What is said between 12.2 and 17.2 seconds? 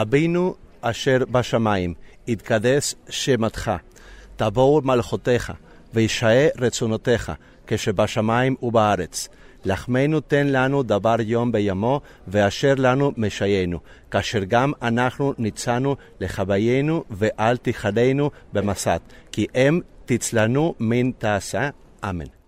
ואשר לנו משיינו, כאשר גם אנחנו ניצאנו לחוויינו,